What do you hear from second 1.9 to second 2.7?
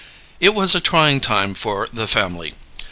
"the family."